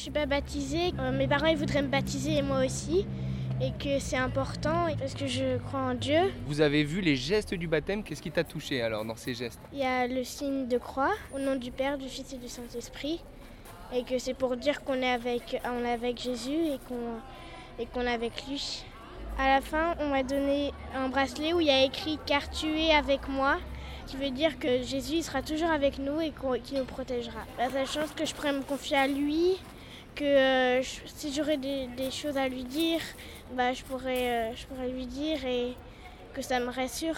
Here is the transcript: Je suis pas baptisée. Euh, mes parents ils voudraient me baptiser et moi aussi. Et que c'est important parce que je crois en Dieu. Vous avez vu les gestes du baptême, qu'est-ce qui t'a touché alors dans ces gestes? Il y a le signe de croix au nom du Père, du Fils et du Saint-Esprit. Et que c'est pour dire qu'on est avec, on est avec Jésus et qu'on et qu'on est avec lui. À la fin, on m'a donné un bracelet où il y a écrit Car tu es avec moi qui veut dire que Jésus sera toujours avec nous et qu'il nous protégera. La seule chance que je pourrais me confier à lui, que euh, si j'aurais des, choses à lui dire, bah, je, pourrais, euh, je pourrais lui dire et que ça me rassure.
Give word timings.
Je 0.00 0.04
suis 0.04 0.12
pas 0.12 0.24
baptisée. 0.24 0.94
Euh, 0.98 1.12
mes 1.12 1.28
parents 1.28 1.48
ils 1.48 1.58
voudraient 1.58 1.82
me 1.82 1.88
baptiser 1.88 2.38
et 2.38 2.40
moi 2.40 2.64
aussi. 2.64 3.06
Et 3.60 3.70
que 3.72 3.98
c'est 3.98 4.16
important 4.16 4.86
parce 4.98 5.12
que 5.12 5.26
je 5.26 5.58
crois 5.58 5.80
en 5.80 5.94
Dieu. 5.94 6.32
Vous 6.46 6.62
avez 6.62 6.84
vu 6.84 7.02
les 7.02 7.16
gestes 7.16 7.52
du 7.52 7.68
baptême, 7.68 8.02
qu'est-ce 8.02 8.22
qui 8.22 8.30
t'a 8.30 8.42
touché 8.42 8.80
alors 8.80 9.04
dans 9.04 9.16
ces 9.16 9.34
gestes? 9.34 9.60
Il 9.74 9.78
y 9.78 9.84
a 9.84 10.06
le 10.06 10.24
signe 10.24 10.68
de 10.68 10.78
croix 10.78 11.10
au 11.34 11.38
nom 11.38 11.54
du 11.54 11.70
Père, 11.70 11.98
du 11.98 12.08
Fils 12.08 12.32
et 12.32 12.38
du 12.38 12.48
Saint-Esprit. 12.48 13.22
Et 13.94 14.02
que 14.04 14.18
c'est 14.18 14.32
pour 14.32 14.56
dire 14.56 14.84
qu'on 14.84 15.02
est 15.02 15.12
avec, 15.12 15.60
on 15.66 15.84
est 15.84 15.92
avec 15.92 16.18
Jésus 16.18 16.48
et 16.48 16.78
qu'on 16.88 17.20
et 17.78 17.84
qu'on 17.84 18.00
est 18.00 18.14
avec 18.14 18.46
lui. 18.48 18.82
À 19.38 19.48
la 19.48 19.60
fin, 19.60 19.96
on 20.00 20.08
m'a 20.08 20.22
donné 20.22 20.72
un 20.96 21.10
bracelet 21.10 21.52
où 21.52 21.60
il 21.60 21.66
y 21.66 21.70
a 21.70 21.84
écrit 21.84 22.18
Car 22.24 22.48
tu 22.48 22.68
es 22.68 22.94
avec 22.94 23.28
moi 23.28 23.58
qui 24.06 24.16
veut 24.16 24.30
dire 24.30 24.58
que 24.58 24.80
Jésus 24.82 25.20
sera 25.20 25.42
toujours 25.42 25.70
avec 25.70 25.98
nous 25.98 26.22
et 26.22 26.32
qu'il 26.64 26.78
nous 26.78 26.86
protégera. 26.86 27.40
La 27.58 27.68
seule 27.68 27.86
chance 27.86 28.12
que 28.16 28.24
je 28.24 28.34
pourrais 28.34 28.54
me 28.54 28.62
confier 28.62 28.96
à 28.96 29.06
lui, 29.06 29.58
que 30.14 30.24
euh, 30.24 30.82
si 30.82 31.32
j'aurais 31.32 31.56
des, 31.56 32.10
choses 32.10 32.36
à 32.36 32.48
lui 32.48 32.64
dire, 32.64 33.00
bah, 33.54 33.72
je, 33.72 33.82
pourrais, 33.84 34.50
euh, 34.50 34.54
je 34.54 34.66
pourrais 34.66 34.88
lui 34.88 35.06
dire 35.06 35.44
et 35.44 35.74
que 36.34 36.42
ça 36.42 36.60
me 36.60 36.70
rassure. 36.70 37.16